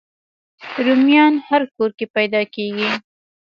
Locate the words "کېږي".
2.55-2.91